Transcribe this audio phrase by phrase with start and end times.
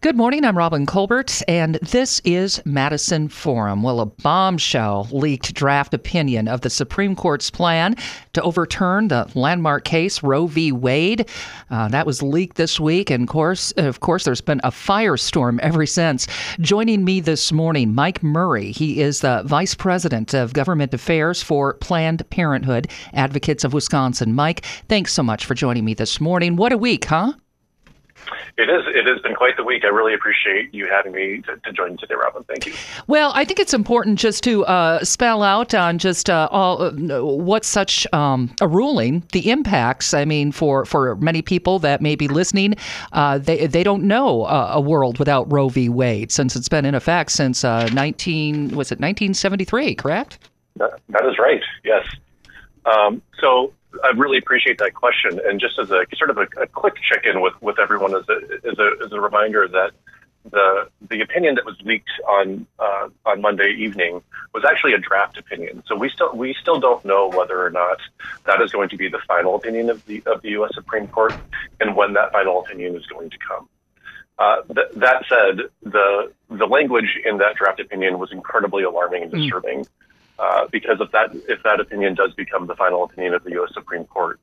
[0.00, 0.44] Good morning.
[0.44, 3.82] I'm Robin Colbert, and this is Madison Forum.
[3.82, 7.96] Well, a bombshell leaked draft opinion of the Supreme Court's plan
[8.34, 10.70] to overturn the landmark case Roe v.
[10.72, 11.28] Wade.
[11.70, 15.58] Uh, that was leaked this week, and of course, of course, there's been a firestorm
[15.60, 16.26] ever since.
[16.60, 18.72] Joining me this morning, Mike Murray.
[18.72, 24.34] He is the Vice President of Government Affairs for Planned Parenthood Advocates of Wisconsin.
[24.34, 26.56] Mike, thanks so much for joining me this morning.
[26.56, 27.32] What a week, huh?
[28.58, 28.84] It is.
[28.86, 29.84] It has been quite the week.
[29.84, 32.42] I really appreciate you having me to, to join today, Robin.
[32.44, 32.72] Thank you.
[33.06, 37.22] Well, I think it's important just to uh, spell out on just uh, all uh,
[37.22, 40.14] what such um, a ruling, the impacts.
[40.14, 42.76] I mean, for for many people that may be listening,
[43.12, 45.90] uh, they they don't know uh, a world without Roe v.
[45.90, 50.38] Wade since it's been in effect since 19 was it 1973, correct?
[50.76, 51.62] That, that is right.
[51.84, 52.06] Yes.
[52.86, 53.72] Um, so
[54.04, 55.40] I really appreciate that question.
[55.44, 58.24] And just as a sort of a, a quick check in with, with everyone, as
[58.28, 59.92] a, as, a, as a reminder that
[60.50, 64.22] the the opinion that was leaked on uh, on Monday evening
[64.54, 65.82] was actually a draft opinion.
[65.86, 67.98] So we still we still don't know whether or not
[68.44, 70.70] that is going to be the final opinion of the of the U.S.
[70.74, 71.36] Supreme Court
[71.80, 73.68] and when that final opinion is going to come.
[74.38, 79.32] Uh, th- that said, the the language in that draft opinion was incredibly alarming and
[79.32, 79.80] disturbing.
[79.80, 79.88] Mm.
[80.38, 83.72] Uh, because if that if that opinion does become the final opinion of the U.S.
[83.72, 84.38] Supreme Court,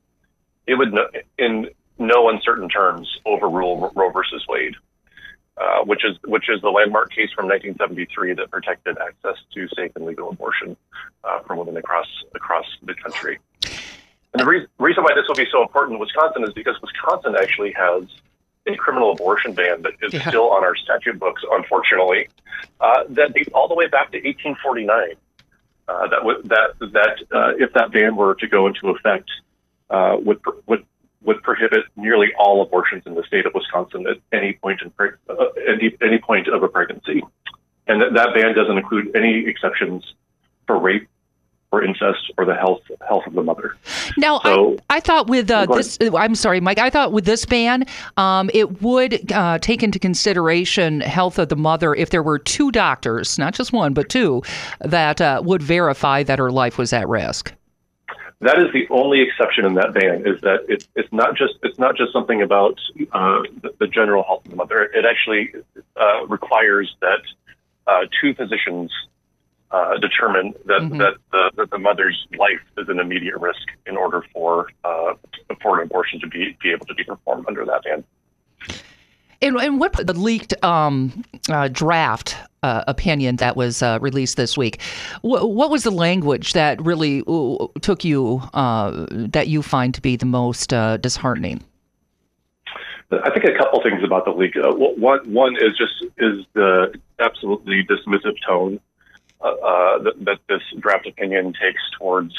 [0.66, 1.06] it would, no,
[1.38, 4.74] in no uncertain terms, overrule Roe versus Wade,
[5.56, 9.92] uh, which is which is the landmark case from 1973 that protected access to safe
[9.94, 10.76] and legal abortion
[11.22, 13.38] uh, for women across across the country.
[13.62, 17.36] And the re- reason why this will be so important in Wisconsin is because Wisconsin
[17.40, 18.04] actually has
[18.66, 20.28] a criminal abortion ban that is yeah.
[20.28, 22.28] still on our statute books, unfortunately,
[22.80, 25.14] uh, that dates all the way back to 1849
[25.88, 29.30] uh, that that that uh, if that ban were to go into effect,
[29.90, 30.84] uh, would would
[31.22, 35.34] would prohibit nearly all abortions in the state of Wisconsin at any point in uh,
[35.68, 37.22] any any point of a pregnancy,
[37.86, 40.14] and that, that ban doesn't include any exceptions
[40.66, 41.08] for rape
[41.74, 43.76] or incest or the health health of the mother.
[44.16, 46.78] Now, so, I, I thought with uh, this, I'm sorry, Mike.
[46.78, 47.84] I thought with this ban,
[48.16, 52.70] um, it would uh, take into consideration health of the mother if there were two
[52.70, 54.42] doctors, not just one, but two,
[54.80, 57.52] that uh, would verify that her life was at risk.
[58.40, 60.26] That is the only exception in that ban.
[60.26, 62.78] Is that it's it's not just it's not just something about
[63.12, 64.82] uh, the, the, general health of the mother.
[64.82, 65.54] It actually
[65.96, 67.22] uh, requires that
[67.86, 68.92] uh, two physicians
[69.70, 70.98] uh, determine that mm-hmm.
[70.98, 75.14] that, the, that the mother's life is an immediate risk in order for uh,
[75.62, 78.04] for an abortion to be be able to be performed under that ban.
[79.42, 84.56] And, and what the leaked um, uh, draft uh, opinion that was uh, released this
[84.56, 84.80] week?
[85.20, 90.00] Wh- what was the language that really uh, took you uh, that you find to
[90.00, 91.62] be the most uh, disheartening?
[93.12, 94.54] I think a couple things about the leak.
[94.56, 98.93] one, one is just is the absolutely dismissive tone uh, uh,
[99.44, 102.34] that, that, this draft opinion takes towards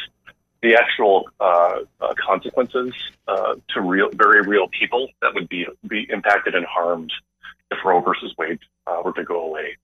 [0.62, 2.94] the actual uh, uh consequences
[3.28, 7.12] uh, to real, very real people that would be be impacted and harmed
[7.72, 8.60] if Roe versus Wade
[9.04, 9.78] were to go away.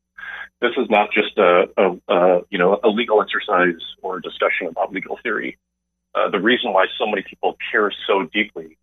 [0.62, 4.68] This is not just a, a, a, you know a legal exercise or a discussion
[4.68, 5.58] about legal theory.
[6.14, 8.78] the reason why so many people care so deeply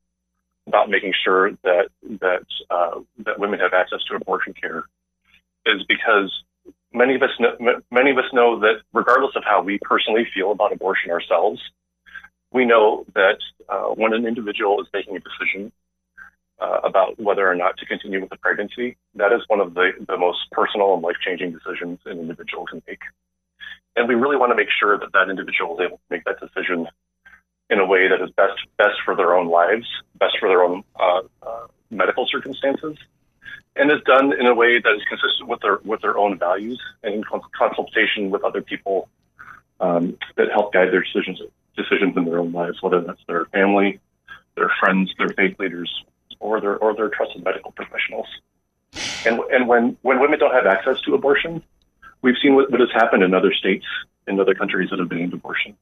[0.66, 1.88] about making sure that
[2.20, 2.46] that
[3.24, 4.84] that women have access to abortion care
[5.66, 6.30] is because
[6.92, 7.56] many of us know,
[7.90, 11.60] many of us know that regardless of how we personally feel about abortion ourselves,
[12.52, 15.72] we know that uh, when an individual is making a decision
[16.60, 19.90] uh, about whether or not to continue with the pregnancy, that is one of the,
[20.06, 23.00] the most personal and life changing decisions an individual can make.
[23.96, 26.40] And we really want to make sure that that individual is able to make that
[26.40, 26.86] decision
[27.70, 29.86] in a way that is best best for their own lives,
[30.18, 32.96] best for their own uh, uh medical circumstances,
[33.76, 36.80] and is done in a way that is consistent with their with their own values
[37.02, 37.24] and in
[37.56, 39.08] consultation with other people
[39.80, 41.40] um, that help guide their decisions
[41.76, 44.00] decisions in their own lives, whether that's their family,
[44.56, 46.04] their friends, their faith leaders,
[46.40, 48.26] or their or their trusted medical professionals.
[49.24, 51.62] And and when when women don't have access to abortion,
[52.22, 53.86] we've seen what, what has happened in other states
[54.26, 55.76] in other countries that have banned abortion.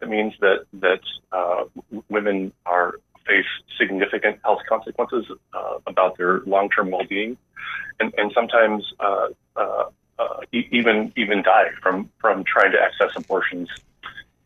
[0.00, 1.00] It means that that
[1.30, 1.64] uh,
[2.08, 2.94] women are
[3.92, 7.36] significant health consequences uh, about their long-term well-being,
[8.00, 9.84] and, and sometimes uh, uh,
[10.18, 13.68] uh even even die from from trying to access abortions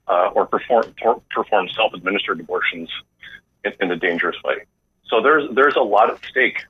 [0.08, 0.84] uh, or perform
[1.30, 2.90] perform self-administered abortions
[3.64, 4.56] in, in, a dangerous way.
[5.06, 6.64] So there's there's a lot at stake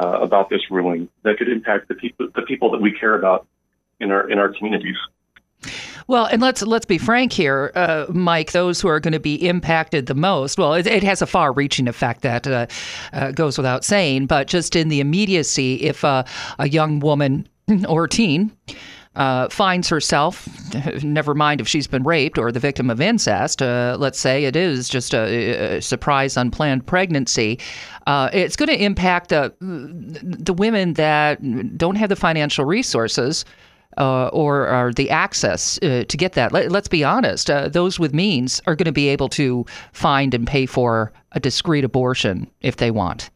[0.00, 3.46] uh, about this ruling that could impact the people the people that we care about
[4.00, 4.96] in our in our communities.
[6.06, 8.52] Well, and let's let's be frank here, uh, Mike.
[8.52, 10.58] Those who are going to be impacted the most.
[10.58, 12.66] Well, it, it has a far-reaching effect that uh,
[13.12, 14.26] uh, goes without saying.
[14.26, 16.24] But just in the immediacy, if a
[16.64, 17.48] young woman
[17.88, 18.52] or teen
[19.16, 20.48] uh, finds herself,
[21.02, 24.54] never mind if she's been raped or the victim of incest, uh, let's say it
[24.54, 27.58] is just a, a surprise unplanned pregnancy,
[28.06, 31.38] uh, it's going to impact the, the women that
[31.76, 33.44] don't have the financial resources
[33.98, 36.52] uh, or, or, the access uh, to get that.
[36.52, 40.32] Let, us be honest, uh, those with means are going to be able to find
[40.32, 43.30] and pay for a discreet abortion if they want.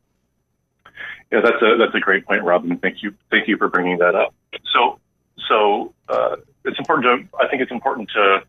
[1.32, 2.78] Yeah, that's a that's a great point, Robin.
[2.78, 4.32] Thank you, thank you for bringing that up.
[4.72, 5.00] So,
[5.48, 8.44] so uh, it's important to I think it's important to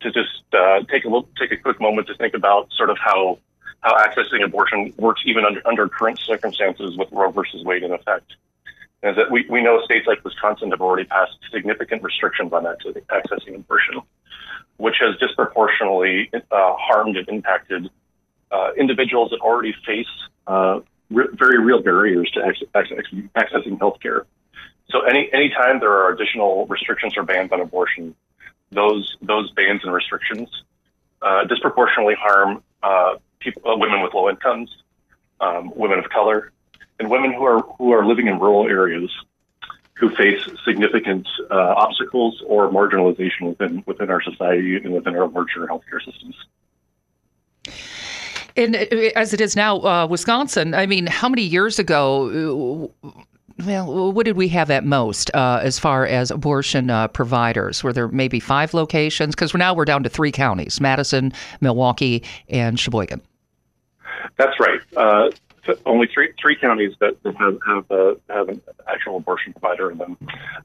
[0.00, 2.98] to just uh, take a look, take a quick moment to think about sort of
[2.98, 3.38] how
[3.80, 8.34] how accessing abortion works even under under current circumstances with Roe versus Wade in effect
[9.02, 13.04] is that we, we know states like Wisconsin have already passed significant restrictions on accessing,
[13.06, 14.00] accessing abortion,
[14.76, 17.90] which has disproportionately uh, harmed and impacted
[18.50, 20.06] uh, individuals that already face
[20.46, 20.80] uh,
[21.10, 22.98] re- very real barriers to access, access,
[23.36, 24.26] accessing health care.
[24.90, 28.14] So any anytime there are additional restrictions or bans on abortion,
[28.70, 30.48] those those bans and restrictions
[31.20, 34.70] uh, disproportionately harm uh, people, uh, women with low incomes,
[35.40, 36.52] um, women of color,
[36.98, 39.10] and women who are who are living in rural areas
[39.94, 45.66] who face significant uh, obstacles or marginalization within within our society and within our larger
[45.66, 46.36] healthcare systems.
[48.56, 50.74] And uh, as it is now, uh, Wisconsin.
[50.74, 52.90] I mean, how many years ago?
[53.02, 53.10] Uh,
[53.66, 57.82] well, what did we have at most uh, as far as abortion uh, providers?
[57.82, 59.34] Were there maybe five locations?
[59.34, 63.20] Because now we're down to three counties: Madison, Milwaukee, and Sheboygan.
[64.36, 65.32] That's right.
[65.86, 70.16] Only three three counties that, have have, uh, have an actual abortion provider in them.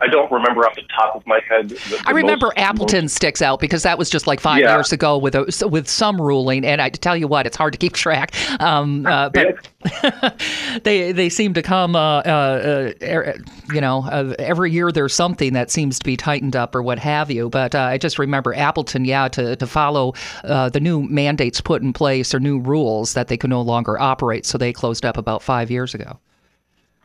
[0.02, 1.70] I don't remember off the top of my head.
[1.70, 3.16] The, the I remember most, Appleton most...
[3.16, 4.76] sticks out because that was just like five yeah.
[4.76, 7.80] years ago with a, with some ruling, and I tell you what, it's hard to
[7.80, 8.34] keep track.
[8.62, 9.68] Um, uh, but
[10.84, 13.36] they they seem to come, uh, uh, uh er,
[13.74, 17.00] you know, uh, every year there's something that seems to be tightened up or what
[17.00, 17.50] have you.
[17.50, 20.14] But I just remember Appleton, yeah, to to follow
[20.44, 24.46] the new mandates put in place or new rules that they could no longer operate,
[24.46, 26.20] so they closed up about five years ago.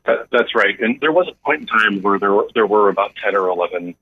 [0.07, 0.79] That, that's right.
[0.81, 3.95] And there was a point in time where there there were about 10 or 11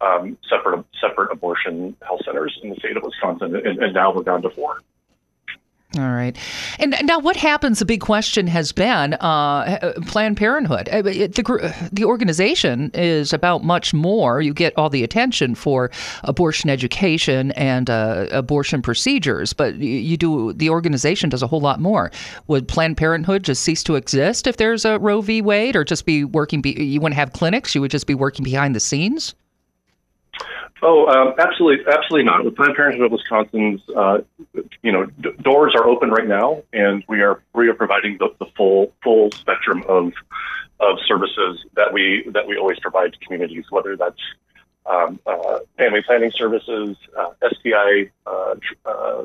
[0.00, 4.22] um, separate separate abortion health centers in the state of Wisconsin, and, and now we're
[4.22, 4.80] down to four.
[5.98, 6.34] All right.
[6.78, 7.78] And now, what happens?
[7.78, 10.88] The big question has been uh, Planned Parenthood.
[10.88, 14.40] Uh, the, the organization is about much more.
[14.40, 15.90] You get all the attention for
[16.24, 21.78] abortion education and uh, abortion procedures, but you do the organization does a whole lot
[21.78, 22.10] more.
[22.46, 25.42] Would Planned Parenthood just cease to exist if there's a Roe v.
[25.42, 26.62] Wade, or just be working?
[26.62, 27.74] Be, you wouldn't have clinics.
[27.74, 29.34] You would just be working behind the scenes.
[30.82, 32.44] Oh, um, absolutely, absolutely not.
[32.44, 34.18] With Planned Parenthood of Wisconsin's, uh,
[34.82, 38.28] you know, d- doors are open right now, and we are we are providing the,
[38.38, 40.12] the full full spectrum of
[40.80, 44.20] of services that we that we always provide to communities, whether that's
[44.86, 49.24] um, uh, family planning services, uh, STI uh, uh,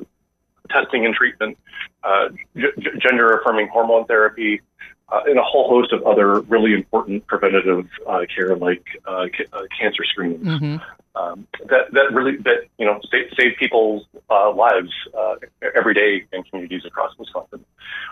[0.70, 1.58] testing and treatment,
[2.04, 2.68] uh, g-
[3.00, 4.62] gender affirming hormone therapy,
[5.10, 9.62] uh, and a whole host of other really important preventative uh, care like uh, uh,
[9.80, 10.46] cancer screenings.
[10.46, 10.76] Mm-hmm.
[11.18, 15.36] Um, that that really that you know save, save people's uh, lives uh,
[15.76, 17.66] every day in communities across Wisconsin.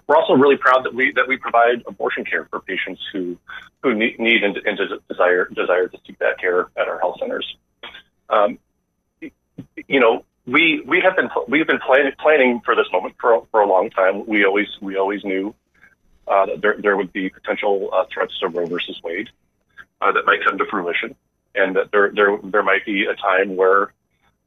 [0.07, 3.37] We're also really proud that we that we provide abortion care for patients who
[3.83, 7.57] who need, and, and desire desire to seek that care at our health centers.
[8.29, 8.57] Um,
[9.19, 13.61] you know, we we have been we've been plan, planning for this moment for for
[13.61, 14.25] a long time.
[14.25, 15.53] We always we always knew
[16.27, 19.29] uh, that there, there would be potential uh, threats to Roe versus Wade
[20.01, 21.15] uh, that might come to fruition,
[21.55, 23.93] and that there, there, there might be a time where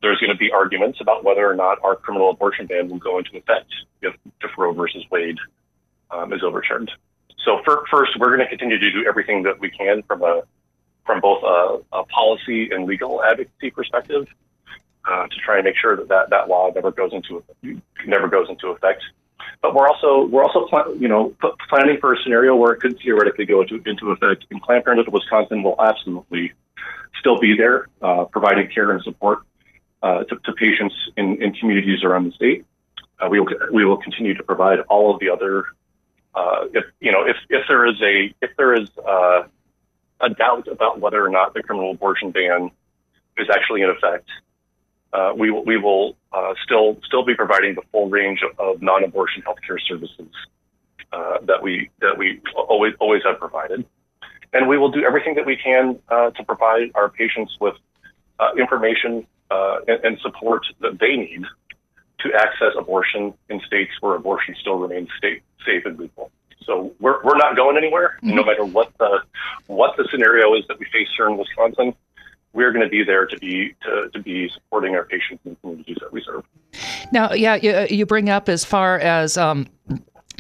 [0.03, 3.19] there's going to be arguments about whether or not our criminal abortion ban will go
[3.19, 3.73] into effect
[4.03, 5.39] if, if Roe versus Wade
[6.11, 6.91] um, is overturned.
[7.45, 10.43] So for, first, we're going to continue to do everything that we can from a
[11.05, 14.29] from both a, a policy and legal advocacy perspective
[15.11, 17.43] uh, to try and make sure that, that that law never goes into
[18.07, 19.03] never goes into effect
[19.63, 21.35] but we're also we're also you know
[21.69, 24.45] planning for a scenario where it could theoretically go into into effect.
[24.51, 26.53] And Planned Parenthood of Wisconsin will absolutely
[27.19, 29.41] still be there, uh, providing care and support
[30.03, 32.65] uh, to, to, patients in, in, communities around the state.
[33.19, 35.65] uh, we will we will continue to provide all of the other.
[36.35, 39.43] Uh, if you know if if there is a if there is uh,
[40.21, 42.71] a doubt about whether or not the criminal abortion ban
[43.37, 44.29] is actually in effect,
[45.13, 46.17] uh, we will we will
[46.63, 50.33] still still be providing the full range of, non-abortion healthcare services
[51.11, 53.85] that we that we always always have provided,
[54.53, 57.75] and we will do everything that we can to provide our patients with
[58.57, 61.45] information and, and support that they need
[62.21, 66.31] to access abortion in states where abortion still remains state, safe and legal.
[66.65, 68.37] So we're, we're not going anywhere, mm-hmm.
[68.37, 69.23] no matter what the
[69.69, 71.95] what the scenario is that we face here in Wisconsin.
[72.53, 75.99] We're going to be there to be to, to be supporting our patients and communities
[76.01, 76.45] that we serve.
[77.13, 79.67] Now, yeah, you, you bring up as far as um,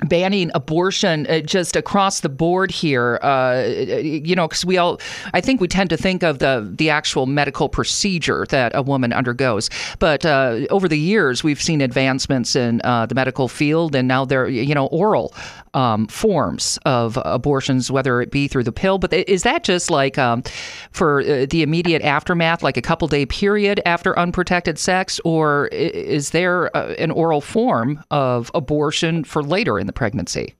[0.06, 5.00] banning abortion uh, just across the board here uh, you know because we all
[5.34, 9.12] i think we tend to think of the the actual medical procedure that a woman
[9.12, 9.70] undergoes.
[9.98, 14.24] But uh, over the years we've seen advancements in uh, the medical field and now
[14.24, 15.34] they're you know oral
[15.78, 20.18] um, forms of abortions whether it be through the pill but is that just like
[20.18, 20.42] um,
[20.90, 26.30] for uh, the immediate aftermath like a couple day period after unprotected sex or is
[26.30, 30.54] there uh, an oral form of abortion for later in the pregnancy?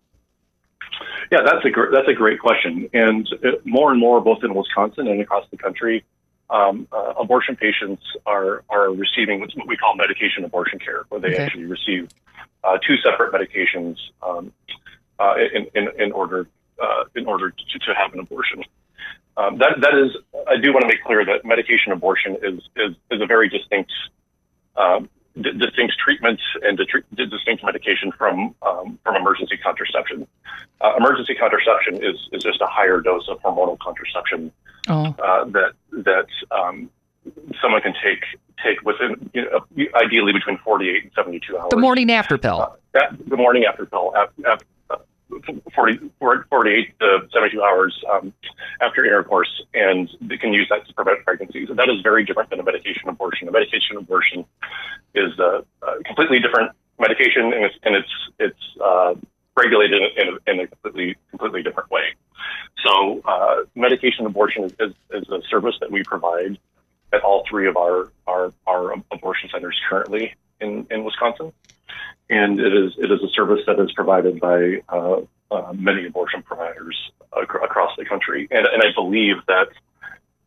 [1.30, 4.54] Yeah, that's a gr- that's a great question, and uh, more and more, both in
[4.54, 6.02] Wisconsin and across the country,
[6.48, 11.34] um, uh, abortion patients are are receiving what we call medication abortion care, where they
[11.34, 11.44] okay.
[11.44, 12.08] actually receive
[12.64, 14.52] uh, two separate medications um,
[15.18, 16.46] uh, in, in, in order
[16.80, 18.62] uh, in order to, to have an abortion.
[19.36, 20.16] Um, that that is,
[20.48, 23.92] I do want to make clear that medication abortion is is, is a very distinct
[24.76, 25.08] um,
[25.40, 30.26] d- distinct treatments and d- distinct medication from um, from emergency contraception.
[30.80, 34.52] Uh, emergency contraception is is just a higher dose of hormonal contraception
[34.88, 35.14] oh.
[35.22, 36.90] uh, that that um,
[37.60, 38.24] someone can take
[38.64, 41.68] take within you know, ideally between 48 and 72 hours.
[41.70, 42.76] The morning after pill.
[42.94, 44.12] Uh, the morning after pill.
[44.16, 44.64] After,
[45.74, 48.32] 40, 48 to 72 hours um,
[48.80, 51.68] after intercourse, and they can use that to prevent pregnancies.
[51.70, 53.48] And that is very different than a medication abortion.
[53.48, 54.44] A medication abortion
[55.14, 59.14] is a, a completely different medication, and it's and it's it's uh,
[59.56, 62.14] regulated in a, in a, completely completely different way.
[62.86, 66.58] So, uh, medication abortion is, is, is a service that we provide
[67.12, 71.52] at all three of our our, our abortion centers currently in, in Wisconsin
[72.30, 76.42] and it is it is a service that is provided by uh, uh, many abortion
[76.42, 78.48] providers ac- across the country.
[78.50, 79.68] And, and I believe that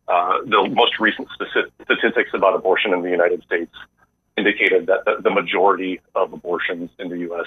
[0.08, 1.28] uh, the most recent
[1.84, 3.74] statistics about abortion in the United States
[4.36, 7.46] indicated that the, the majority of abortions in the U.S.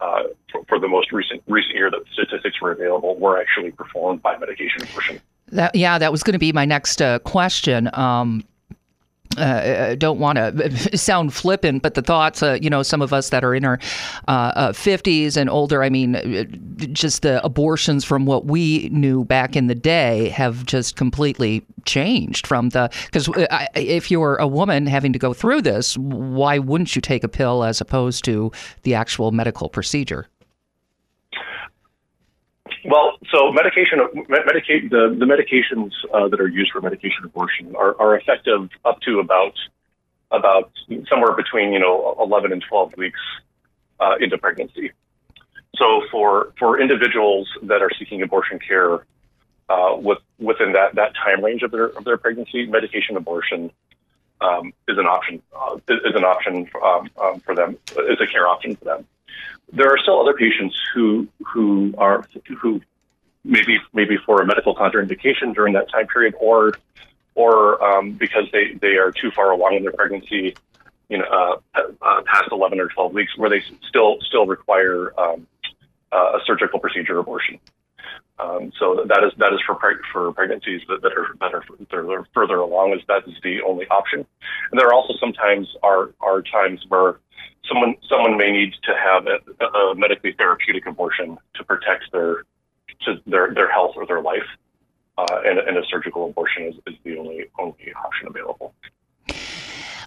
[0.00, 4.20] Uh, for, for, the most recent recent year that statistics were available were actually performed
[4.20, 5.20] by medication abortion.
[5.48, 7.88] That, yeah, that was going to be my next uh, question.
[7.92, 8.44] Um,
[9.36, 13.12] uh, uh, don't want to sound flippant, but the thoughts, uh, you know, some of
[13.12, 13.78] us that are in our
[14.28, 16.44] uh, 50s uh, and older, I mean, uh,
[16.92, 22.46] just the abortions from what we knew back in the day have just completely changed
[22.46, 22.90] from the.
[23.06, 23.28] Because
[23.74, 27.64] if you're a woman having to go through this, why wouldn't you take a pill
[27.64, 30.28] as opposed to the actual medical procedure?
[32.84, 38.00] Well, so medication, medicate the, the medications uh, that are used for medication abortion are,
[38.00, 39.54] are effective up to about
[40.30, 40.72] about
[41.08, 43.20] somewhere between you know 11 and 12 weeks
[44.00, 44.90] uh, into pregnancy.
[45.76, 49.06] So for for individuals that are seeking abortion care
[49.68, 53.70] uh, with, within that, that time range of their of their pregnancy, medication abortion
[54.40, 57.78] um, is an option uh, is an option um, um, for them
[58.08, 59.06] is a care option for them
[59.72, 62.24] there are still other patients who who are
[62.60, 62.80] who
[63.44, 66.74] maybe maybe for a medical contraindication during that time period, or
[67.34, 70.54] or um, because they they are too far along in their pregnancy,
[71.08, 71.24] you know,
[71.74, 75.46] uh, uh, past 11 or 12 weeks, where they still still require um,
[76.12, 77.58] uh, a surgical procedure abortion.
[78.38, 81.64] Um, so that is that is for preg- for pregnancies that, that are that are,
[81.78, 82.92] that are further along.
[82.92, 84.26] Is that is the only option,
[84.70, 87.20] and there are also sometimes are are times where
[87.68, 92.44] someone someone may need to have a, a medically therapeutic abortion to protect their
[93.02, 94.48] to their their health or their life,
[95.18, 98.74] uh, and, and a surgical abortion is, is the only only option available.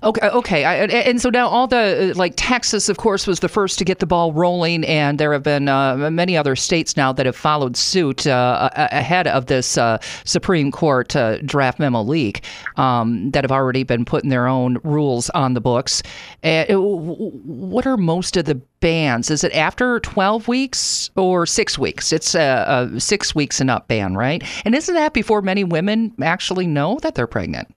[0.04, 0.66] Okay, okay.
[0.66, 4.00] I, and so now all the like Texas, of course, was the first to get
[4.00, 7.78] the ball rolling, and there have been uh, many other states now that have followed
[7.78, 12.44] suit uh, ahead of this uh, Supreme Court uh, draft memo leak
[12.78, 16.04] um, that have already been putting their own rules on the books.
[16.44, 19.32] what are most of the bans?
[19.32, 22.14] Is it after 12 weeks or six weeks?
[22.14, 24.44] It's a, a six weeks and up ban, right?
[24.64, 27.75] And isn't that before many women actually know that they're pregnant?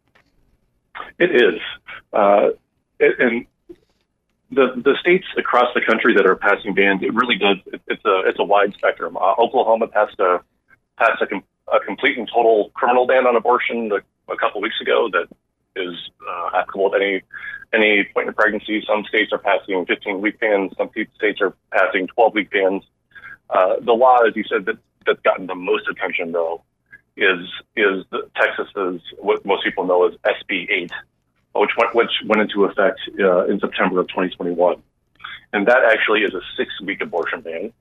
[1.18, 1.60] It is.
[2.12, 2.50] Uh,
[3.00, 3.46] and
[4.50, 7.58] the the states across the country that are passing bans, it really does.
[7.66, 9.16] It, it's a it's a wide spectrum.
[9.16, 10.40] Uh, Oklahoma passed a
[10.98, 14.80] passed a, com- a, complete and total criminal ban on abortion a, a couple weeks
[14.80, 15.28] ago that
[15.76, 15.94] is
[16.28, 17.22] uh, applicable at any
[17.74, 18.82] any point in pregnancy.
[18.86, 20.72] Some states are passing 15 week bans.
[20.76, 22.82] Some states are passing 12 week bans.
[23.50, 26.62] Uh, the law, as you said, that that's gotten the most attention though
[27.18, 28.04] is is
[28.36, 30.90] Texas's what most people know as SB 8
[31.58, 34.82] which went, which went into effect uh, in September of 2021.
[35.52, 37.72] And that actually is a six week abortion ban.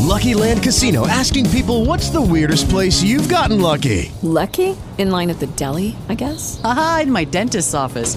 [0.00, 4.10] Lucky Land Casino asking people what's the weirdest place you've gotten lucky?
[4.22, 4.76] Lucky?
[4.96, 6.60] In line at the deli, I guess?
[6.64, 8.16] Aha, in my dentist's office.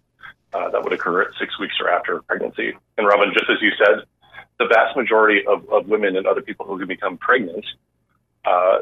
[0.53, 2.73] uh, that would occur at six weeks or after pregnancy.
[2.97, 4.05] And Robin, just as you said,
[4.59, 7.65] the vast majority of, of women and other people who can become pregnant
[8.45, 8.79] uh,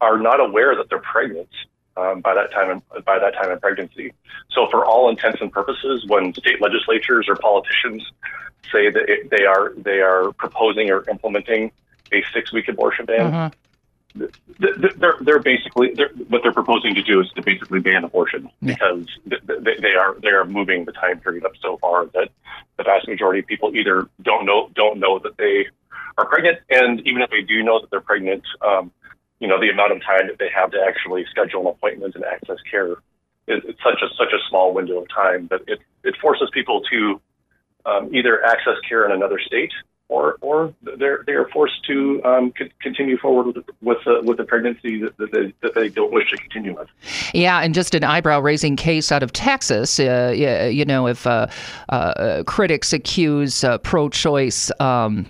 [0.00, 1.48] are not aware that they're pregnant
[1.96, 4.12] um, by that time in, by that time in pregnancy.
[4.50, 8.04] So, for all intents and purposes, when state legislatures or politicians
[8.72, 11.70] say that it, they are they are proposing or implementing
[12.12, 13.67] a six week abortion ban, mm-hmm
[14.58, 19.06] they're they're basically they're, what they're proposing to do is to basically ban abortion because
[19.26, 22.28] they, they are they are moving the time period up so far that
[22.76, 25.66] the vast majority of people either don't know don't know that they
[26.16, 28.90] are pregnant, and even if they do know that they're pregnant, um,
[29.40, 32.24] you know the amount of time that they have to actually schedule an appointment and
[32.24, 32.92] access care
[33.46, 36.82] is it's such a such a small window of time that it it forces people
[36.90, 37.20] to
[37.86, 39.72] um, either access care in another state
[40.08, 44.44] or or they're they are forced to um, continue forward with with, uh, with a
[44.44, 46.88] pregnancy that, that, they, that they don't wish to continue with.
[47.34, 50.00] Yeah, and just an eyebrow raising case out of Texas.
[50.00, 51.46] Uh, you know, if uh,
[51.90, 54.70] uh critics accuse uh, pro-choice.
[54.80, 55.26] Um,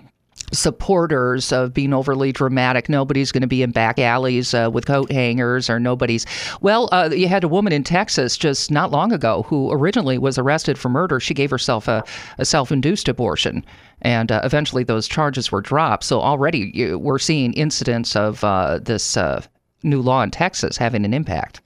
[0.51, 2.89] supporters of being overly dramatic.
[2.89, 6.25] Nobody's going to be in back alleys uh, with coat hangers, or nobody's.
[6.61, 10.37] Well, uh, you had a woman in Texas just not long ago who originally was
[10.37, 11.19] arrested for murder.
[11.19, 12.03] She gave herself a,
[12.37, 13.65] a self induced abortion,
[14.01, 16.03] and uh, eventually those charges were dropped.
[16.03, 19.43] So already you, we're seeing incidents of uh, this uh,
[19.83, 21.61] new law in Texas having an impact.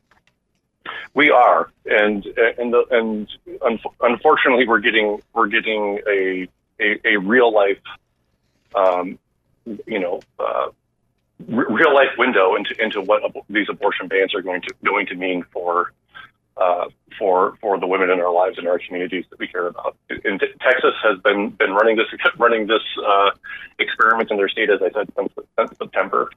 [1.16, 2.26] We are, and
[2.58, 6.48] and the, and unfortunately, we're getting we're getting a
[6.80, 7.78] a, a real life
[8.76, 9.20] um,
[9.66, 10.68] you know, uh,
[11.48, 15.16] real life window into into what ab- these abortion bans are going to going to
[15.16, 15.92] mean for
[16.58, 16.86] uh,
[17.18, 19.98] for for the women in our lives and our communities that we care about.
[20.10, 22.08] In, Texas has been been running this
[22.38, 23.32] running this uh,
[23.80, 26.30] experiment in their state, as I said, since, since September.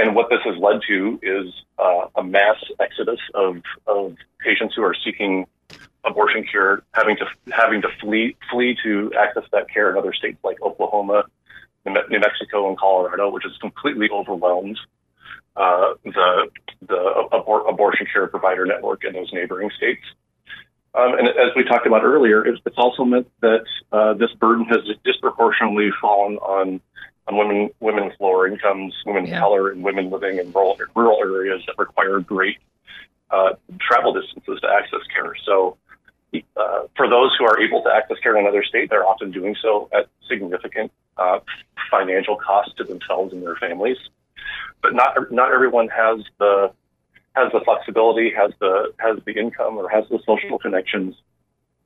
[0.00, 4.84] And what this has led to is uh, a mass exodus of, of patients who
[4.84, 5.46] are seeking
[6.04, 10.38] abortion care, having to having to flee flee to access that care in other states
[10.44, 11.24] like Oklahoma,
[11.88, 14.78] New Mexico and Colorado, which has completely overwhelmed
[15.56, 16.48] uh, the
[16.86, 20.04] the abor- abortion care provider network in those neighboring states.
[20.94, 24.64] Um, and as we talked about earlier, it's, it's also meant that uh, this burden
[24.66, 26.80] has disproportionately fallen on
[27.26, 29.36] on women women with lower incomes, women yeah.
[29.36, 32.58] of color, and women living in rural rural areas that require great
[33.30, 35.34] uh, travel distances to access care.
[35.44, 35.76] So
[36.34, 39.56] uh, for those who are able to access care in another state, they're often doing
[39.60, 41.40] so at significant uh,
[41.90, 43.98] financial cost to themselves and their families.
[44.82, 46.72] But not not everyone has the
[47.34, 51.16] has the flexibility, has the has the income, or has the social connections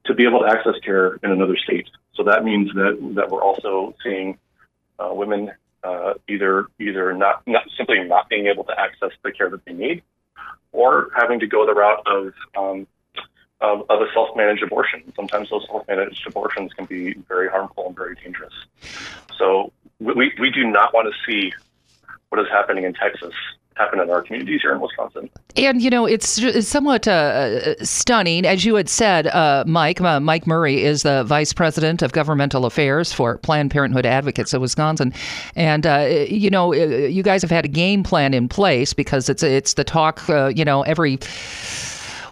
[0.04, 1.88] to be able to access care in another state.
[2.14, 4.38] So that means that that we're also seeing
[4.98, 9.50] uh, women uh, either either not not simply not being able to access the care
[9.50, 10.02] that they need,
[10.72, 12.86] or having to go the route of um,
[13.62, 15.02] of, of a self-managed abortion.
[15.16, 18.52] Sometimes those self-managed abortions can be very harmful and very dangerous.
[19.38, 21.52] So we, we do not want to see
[22.28, 23.34] what is happening in Texas
[23.76, 25.30] happen in our communities here in Wisconsin.
[25.56, 30.00] And you know, it's, it's somewhat uh, stunning, as you had said, uh, Mike.
[30.00, 34.60] Uh, Mike Murray is the vice president of governmental affairs for Planned Parenthood Advocates of
[34.60, 35.12] Wisconsin,
[35.56, 39.28] and uh, you know, uh, you guys have had a game plan in place because
[39.28, 40.28] it's it's the talk.
[40.28, 41.18] Uh, you know, every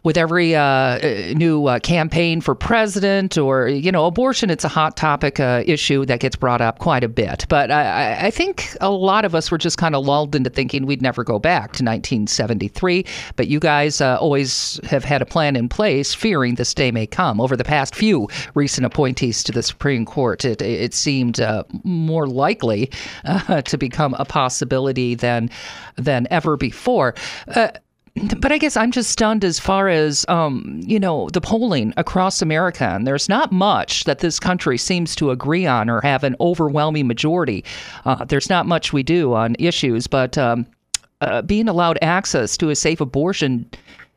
[0.02, 4.68] with every uh, uh, new uh, campaign for president or you know abortion, it's a
[4.68, 7.46] hot topic uh, issue that gets brought up quite a bit.
[7.48, 10.86] But I, I think a lot of us were just kind of lulled into thinking
[10.86, 13.04] we'd never go back to 1973.
[13.36, 17.06] But you guys uh, always have had a plan in place, fearing this day may
[17.06, 17.40] come.
[17.40, 22.26] Over the past few recent appointees to the Supreme Court, it, it seemed uh, more
[22.26, 22.90] likely
[23.64, 25.50] to become a possibility than
[25.96, 27.14] than ever before
[28.38, 32.42] but I guess I'm just stunned as far as um, you know the polling across
[32.42, 36.36] America, and there's not much that this country seems to agree on or have an
[36.40, 37.64] overwhelming majority.
[38.04, 40.66] Uh, there's not much we do on issues, but um,
[41.20, 43.68] uh, being allowed access to a safe abortion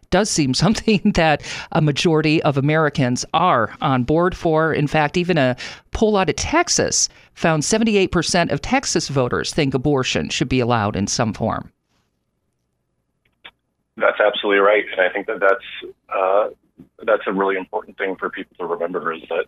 [0.10, 4.74] does seem something that a majority of Americans are on board for.
[4.74, 5.56] In fact, even a
[5.92, 11.08] poll out of Texas found 78% of Texas voters think abortion should be allowed in
[11.08, 11.72] some form.
[13.96, 16.50] That's absolutely right, and I think that that's uh,
[17.04, 19.46] that's a really important thing for people to remember is that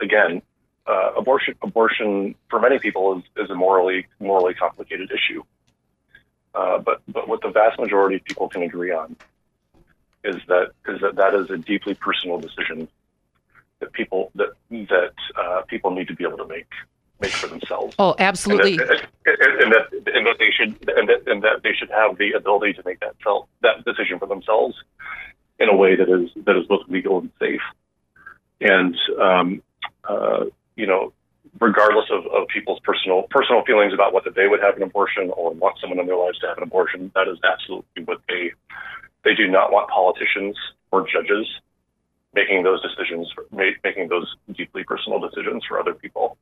[0.00, 0.42] again,
[0.86, 5.42] uh, abortion abortion for many people is, is a morally morally complicated issue.
[6.54, 9.16] Uh, but but what the vast majority of people can agree on
[10.22, 12.88] is that is that that is a deeply personal decision
[13.80, 16.70] that people that that uh, people need to be able to make
[17.24, 17.94] make for themselves.
[17.98, 18.72] Oh, absolutely.
[18.72, 22.18] And that, and, that, and that they should and that, and that they should have
[22.18, 24.76] the ability to make that self, that decision for themselves
[25.58, 27.60] in a way that is that is both legal and safe.
[28.60, 29.62] And um,
[30.08, 30.44] uh,
[30.76, 31.12] you know,
[31.60, 35.52] regardless of, of people's personal personal feelings about whether they would have an abortion or
[35.52, 38.52] want someone in their lives to have an abortion, that is absolutely what they
[39.24, 40.56] they do not want politicians
[40.90, 41.46] or judges
[42.34, 46.36] making those decisions, making those deeply personal decisions for other people.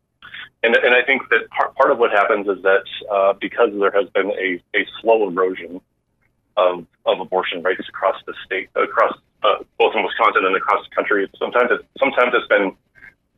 [0.62, 3.90] And, and I think that part, part of what happens is that uh, because there
[3.90, 5.80] has been a, a slow erosion
[6.56, 10.94] of, of abortion rights across the state, across uh, both in Wisconsin and across the
[10.94, 12.72] country, sometimes it, sometimes it's been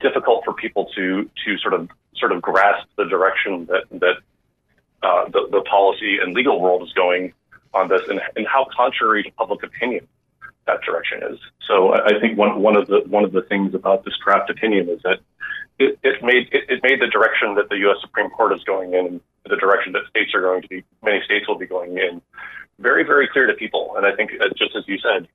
[0.01, 4.17] difficult for people to to sort of sort of grasp the direction that that
[5.03, 7.33] uh, the, the policy and legal world is going
[7.73, 10.07] on this, and, and how contrary to public opinion
[10.67, 11.39] that direction is.
[11.67, 14.89] So I think one one of the one of the things about this draft opinion
[14.89, 15.21] is that
[15.79, 17.99] it, it made it, it, made the direction that the U.S.
[18.01, 21.49] Supreme Court is going in, the direction that states are going to be, many states
[21.49, 22.23] will be going in,
[22.79, 23.95] very very clear to people.
[23.97, 25.29] And I think, uh, just as you said,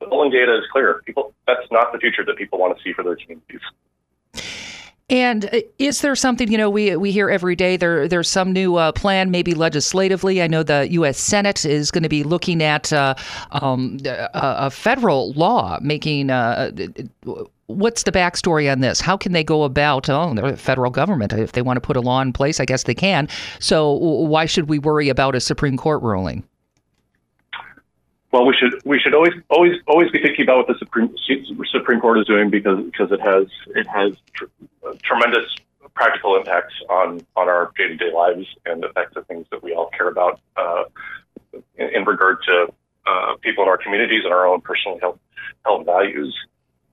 [0.00, 1.02] the polling data is clear.
[1.04, 3.60] People, that's not the future that people want to see for their communities.
[5.10, 8.52] And uh, is there something you know we we hear every day there there's some
[8.52, 10.40] new uh, plan maybe legislatively?
[10.40, 11.18] I know the U.S.
[11.18, 13.16] Senate is going to be looking at uh,
[13.50, 16.30] um, a, a, federal law making.
[16.30, 16.70] Uh,
[17.66, 19.00] what's the backstory on this?
[19.00, 20.08] How can they go about?
[20.08, 21.32] Oh, the federal government.
[21.32, 23.28] If they want to put a law in place, I guess they can.
[23.58, 26.44] So why should we worry about a Supreme Court ruling?
[28.40, 31.14] Well, we should we should always always always be thinking about what the Supreme
[31.70, 34.46] Supreme Court is doing because because it has it has tr-
[35.02, 35.44] tremendous
[35.92, 39.74] practical impacts on on our day to day lives and affects the things that we
[39.74, 40.84] all care about uh,
[41.76, 42.72] in, in, regard to
[43.06, 45.18] uh, people in our communities and our own personal health
[45.66, 46.34] health values.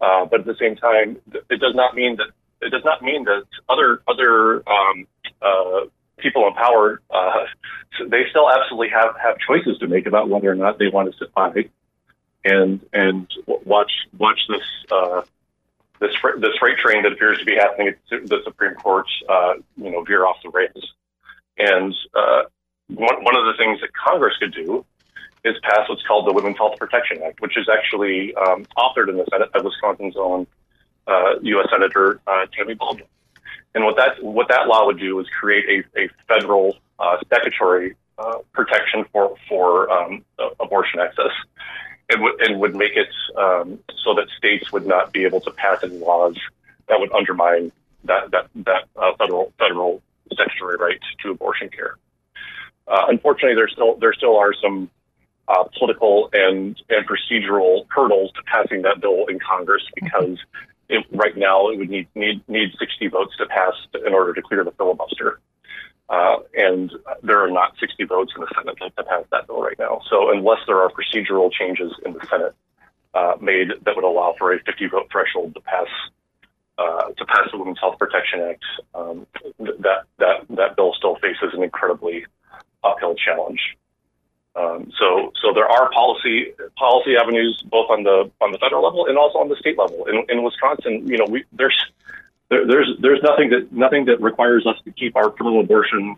[0.01, 1.15] Uh, but at the same time,
[1.49, 2.27] it does not mean that
[2.61, 5.07] it does not mean that other other um,
[5.41, 5.85] uh,
[6.17, 7.45] people in power, uh,
[8.07, 11.17] they still absolutely have, have choices to make about whether or not they want to
[11.17, 11.69] sit by
[12.45, 15.21] and and watch watch this uh,
[15.99, 19.91] this this freight train that appears to be happening at the Supreme Court, uh, you
[19.91, 20.93] know, veer off the rails.
[21.57, 22.43] And uh,
[22.87, 24.85] one one of the things that Congress could do
[25.43, 29.17] is pass what's called the Women's Health Protection Act, which is actually um, authored in
[29.17, 30.47] the Senate by Wisconsin's own
[31.41, 31.65] U.S.
[31.65, 33.07] Uh, Senator uh, Tammy Baldwin.
[33.75, 37.95] And what that what that law would do is create a, a federal uh, statutory
[38.17, 40.25] uh, protection for for um,
[40.59, 41.31] abortion access,
[42.09, 45.51] and, w- and would make it um, so that states would not be able to
[45.51, 46.35] pass any laws
[46.87, 47.71] that would undermine
[48.05, 50.01] that that that uh, federal federal
[50.31, 51.97] statutory right to abortion care.
[52.87, 54.89] Uh, unfortunately, there still there still are some
[55.47, 60.37] uh, political and and procedural hurdles to passing that bill in Congress because
[60.89, 63.73] it, right now it would need, need need 60 votes to pass
[64.05, 65.39] in order to clear the filibuster.
[66.09, 69.61] Uh, and there are not 60 votes in the Senate that to pass that bill
[69.61, 70.01] right now.
[70.09, 72.55] So unless there are procedural changes in the Senate
[73.13, 75.87] uh, made that would allow for a 50 vote threshold to pass
[76.77, 79.25] uh, to pass the Women's Health Protection Act, um,
[79.57, 82.25] that that that bill still faces an incredibly
[82.83, 83.59] uphill challenge.
[84.57, 89.05] Um, so, so there are policy policy avenues both on the on the federal level
[89.05, 90.05] and also on the state level.
[90.07, 91.77] In, in Wisconsin, you know, we there's
[92.49, 96.15] there, there's there's nothing that nothing that requires us to keep our criminal abortion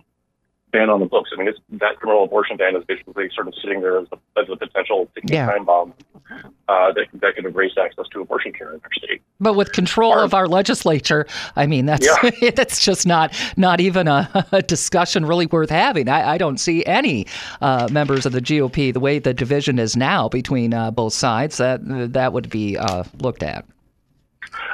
[0.71, 1.31] ban on the books.
[1.33, 4.39] I mean, it's, that criminal abortion ban is basically sort of sitting there as a,
[4.39, 5.47] as a potential ticking yeah.
[5.47, 5.93] time bomb
[6.31, 9.21] uh, that, that could erase access to abortion care in our state.
[9.39, 12.49] But with control Our- of our legislature, I mean that's Yeah.
[12.55, 16.09] that's just not not even a, a discussion really worth having.
[16.09, 17.25] I, I don't see any
[17.61, 21.57] uh, members of the GOP the way the division is now between uh, both sides
[21.57, 21.79] that
[22.13, 23.65] that would be uh, looked at.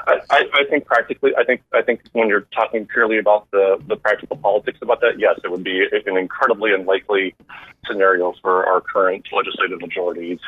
[0.08, 3.82] I, I, I think practically, I think I think when you're talking purely about the,
[3.88, 7.36] the practical politics about that, yes, it would be an incredibly unlikely
[7.88, 10.40] scenario for our current legislative majorities,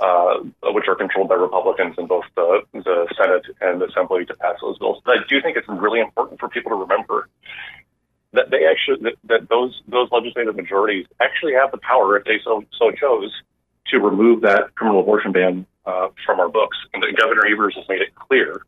[0.00, 4.34] uh, which are controlled by Republicans in both the, the Senate and the Assembly to
[4.34, 5.00] pass those bills.
[5.04, 7.28] But I do think it's really important for people to remember
[8.32, 12.40] that they actually that, that those those legislative majorities actually have the power, if they
[12.42, 13.32] so so chose,
[13.88, 16.76] to remove that criminal abortion ban uh, from our books.
[16.94, 18.62] And that Governor Evers has made it clear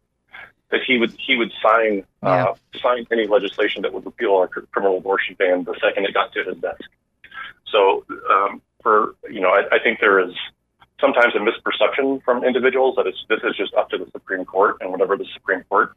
[0.70, 4.98] that he would he would sign uh, sign any legislation that would repeal our criminal
[4.98, 6.84] abortion ban the second it got to his desk.
[7.66, 10.34] So um, for you know, I, I think there is
[11.00, 14.90] sometimes a misperception from individuals that this is just up to the Supreme Court, and
[14.90, 15.92] whatever the Supreme Court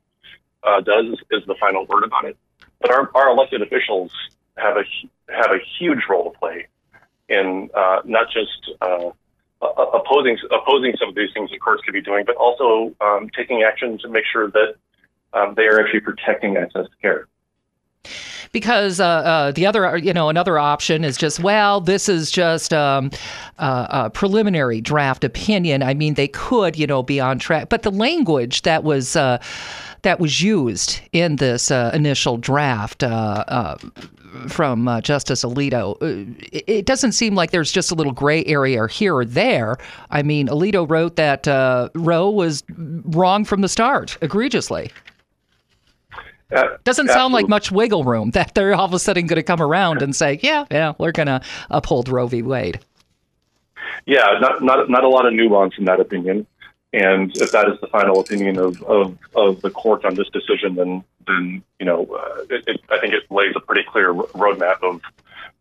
[0.64, 2.38] uh, does is the final word about it.
[2.82, 4.12] But our, our elected officials
[4.58, 4.84] have a
[5.32, 6.68] have a huge role to play
[7.30, 9.10] in uh, not just uh,
[9.62, 13.64] opposing opposing some of these things that courts could be doing, but also um, taking
[13.64, 14.76] action to make sure that
[15.34, 17.28] um, they are actually protecting access to care.
[18.52, 22.74] Because uh, uh, the other, you know, another option is just, well, this is just
[22.74, 23.12] um,
[23.60, 25.84] uh, a preliminary draft opinion.
[25.84, 29.42] I mean, they could, you know, be on track, but the language that was uh,
[30.04, 33.04] that was used in this uh, initial draft.
[33.04, 33.78] Uh, uh,
[34.48, 38.46] from uh, Justice Alito, uh, it, it doesn't seem like there's just a little gray
[38.46, 39.78] area here or there.
[40.12, 44.92] I mean, Alito wrote that uh, Roe was wrong from the start, egregiously.
[46.52, 49.44] Uh, Doesn't sound like much wiggle room that they're all of a sudden going to
[49.44, 52.42] come around and say, yeah, yeah, we're going to uphold Roe v.
[52.42, 52.80] Wade.
[54.06, 56.48] Yeah, not not not a lot of nuance in that opinion.
[56.94, 60.76] And if that is the final opinion of, of, of the court on this decision,
[60.76, 64.82] then then you know, uh, it, it, I think it lays a pretty clear roadmap
[64.84, 65.02] of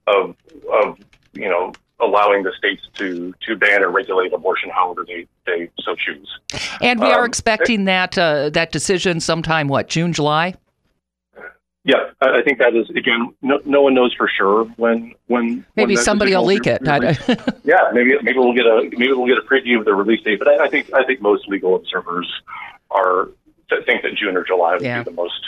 [0.06, 0.36] of
[0.72, 0.98] of
[1.32, 5.96] you know allowing the states to to ban or regulate abortion however they, they so
[5.96, 6.38] choose.
[6.80, 10.54] And we are Um, expecting that uh, that decision sometime, what, June, July?
[11.86, 13.32] Yeah, I think that is again.
[13.42, 15.64] No, no one knows for sure when when.
[15.76, 16.82] Maybe when somebody will leak it.
[16.82, 17.28] will be released.
[17.64, 20.40] yeah, maybe maybe we'll get a maybe we'll get a preview of the release date.
[20.40, 22.28] But I, I think I think most legal observers
[22.90, 23.28] are
[23.86, 25.04] think that June or July would Yeah.
[25.04, 25.40] be the most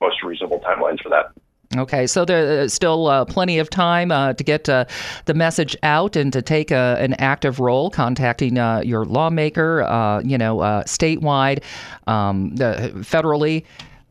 [0.00, 1.32] most reasonable timelines for that.
[1.76, 4.84] Okay, so there's still uh, plenty of time uh, to get uh,
[5.24, 10.20] the message out and to take a, an active role, contacting uh, your lawmaker, uh,
[10.20, 11.62] you know, uh, statewide,
[12.06, 13.64] um, the, federally.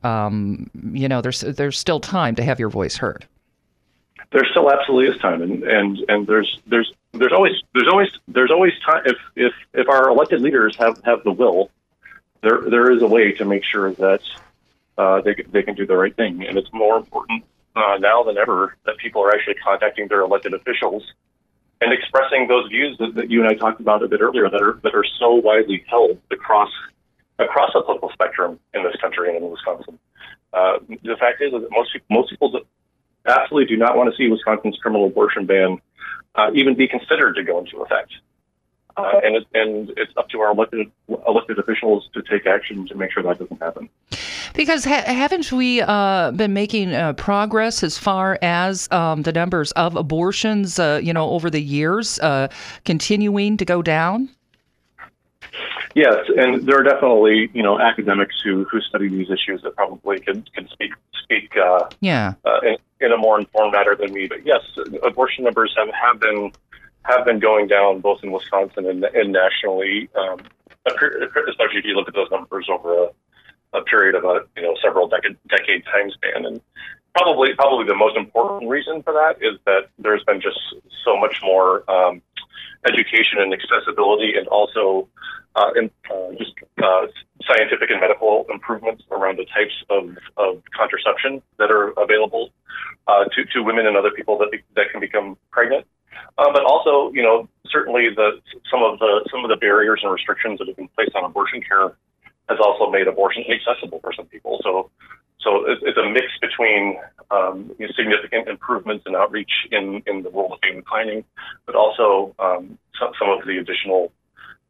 [0.04, 3.26] Um, you know, there's there's still time to have your voice heard.
[4.32, 8.52] There still absolutely is time, and and and there's there's there's always there's always there's
[8.52, 11.70] always time if if if our elected leaders have have the will,
[12.42, 14.22] there there is a way to make sure that
[14.98, 17.44] uh, they they can do the right thing, and it's more important
[17.76, 21.04] uh, now than ever that people are actually contacting their elected officials
[21.82, 24.62] and expressing those views that, that you and I talked about a bit earlier that
[24.62, 26.70] are that are so widely held across
[27.42, 30.00] across the political spectrum in this country and in Wisconsin.
[30.54, 32.60] Uh, the fact is that most people, most people
[33.26, 35.80] absolutely do not want to see Wisconsin's criminal abortion ban
[36.36, 38.12] uh, even be considered to go into effect.
[38.98, 40.92] Uh, and, it, and it's up to our elected
[41.26, 43.90] elected officials to take action to make sure that doesn't happen.
[44.54, 49.72] Because ha- haven't we uh, been making uh, progress as far as um, the numbers
[49.74, 52.50] of abortions, uh, you know, over the years, uh,
[52.84, 54.30] continuing to go down?
[55.96, 60.20] Yes, and there are definitely you know academics who, who study these issues that probably
[60.20, 62.34] can can speak speak uh, Yeah.
[62.46, 64.28] uh, in, in a more informed manner than me.
[64.28, 64.62] But yes,
[65.04, 66.52] abortion numbers have, have been
[67.04, 70.40] have been going down both in Wisconsin and, and nationally, um,
[70.86, 73.10] especially if you look at those numbers over a,
[73.74, 76.46] a period of a you know several decade decade time span.
[76.46, 76.62] And
[77.16, 80.60] probably probably the most important reason for that is that there's been just
[81.04, 82.22] so much more um,
[82.88, 85.08] education and accessibility, and also
[85.56, 87.08] uh, and, uh, just uh,
[87.44, 92.52] scientific and medical improvements around the types of, of contraception that are available
[93.08, 95.86] uh, to, to women and other people that that can become pregnant.
[96.38, 100.12] Uh, but also, you know, certainly the some of the some of the barriers and
[100.12, 101.94] restrictions that have been placed on abortion care
[102.50, 104.60] has also made abortion inaccessible for some people.
[104.64, 104.90] So,
[105.44, 107.00] so it's, a mix between
[107.32, 111.24] um, significant improvements in outreach in, in the role of family planning,
[111.66, 114.12] but also um, some, some of the additional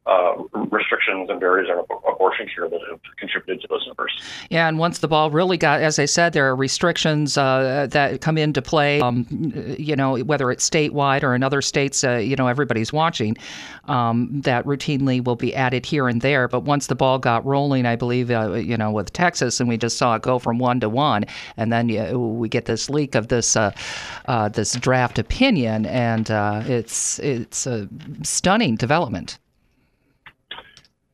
[0.08, 0.34] uh,
[0.72, 4.12] restrictions and barriers on abortion care that have contributed to those numbers.
[4.50, 8.20] Yeah, and once the ball really got, as I said, there are restrictions uh, that
[8.20, 9.00] come into play.
[9.00, 9.28] Um,
[9.78, 13.38] you know, whether it's statewide or in other states, uh, you know, everybody's watching.
[13.86, 16.48] Um, that routinely will be added here and there.
[16.48, 19.78] But once the ball got rolling, I believe, uh, you know, with Texas, and we
[19.78, 21.26] just saw it go from one to one,
[21.58, 23.72] and then we get this leak of this uh,
[24.26, 26.30] uh, this draft opinion, and
[26.68, 27.88] it's it's a
[28.24, 29.38] stunning development.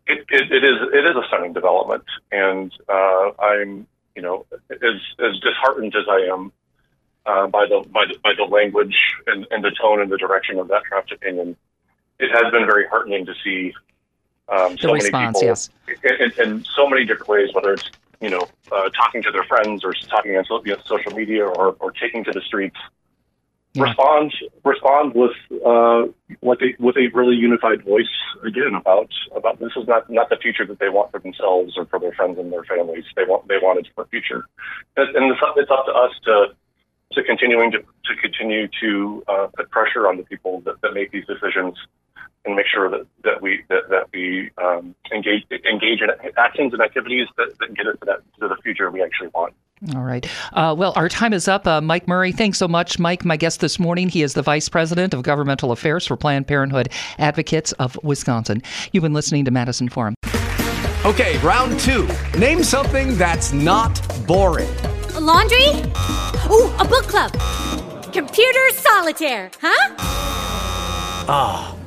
[0.07, 5.01] It, it, it is it is a stunning development, and uh, I'm you know as
[5.19, 6.51] as disheartened as I am
[7.25, 8.95] uh, by the by the by the language
[9.27, 11.55] and, and the tone and the direction of that draft opinion.
[12.19, 13.73] It has been very heartening to see
[14.49, 15.69] um, so response, many people yes.
[16.37, 17.91] in, in, so many different ways, whether it's
[18.21, 20.45] you know uh, talking to their friends or talking on
[20.85, 22.77] social media or, or taking to the streets
[23.77, 23.83] yeah.
[23.83, 26.07] respond respond with uh,
[26.41, 28.11] with a with a really unified voice
[28.43, 31.85] again about about this is not not the future that they want for themselves or
[31.85, 33.05] for their friends and their families.
[33.15, 34.45] They want they want a different future,
[34.95, 36.47] and, and it's, up, it's up to us to
[37.13, 41.11] to continuing to to continue to uh, put pressure on the people that, that make
[41.11, 41.77] these decisions
[42.47, 46.81] and make sure that, that we that, that we um, engage engage in actions and
[46.81, 49.53] activities that, that get us to that to the future we actually want.
[49.93, 50.27] All right.
[50.53, 51.67] Uh, well, our time is up.
[51.67, 52.97] Uh, Mike Murray, thanks so much.
[52.97, 56.47] Mike, my guest this morning, he is the Vice President of Governmental Affairs for Planned
[56.47, 58.63] Parenthood Advocates of Wisconsin.
[58.91, 60.15] You've been listening to Madison Forum.
[61.05, 62.10] Okay, round two.
[62.39, 64.69] Name something that's not boring.
[65.13, 65.67] A laundry?
[66.51, 67.31] Ooh, a book club.
[68.12, 69.95] Computer solitaire, huh?
[71.29, 71.87] Ah, oh,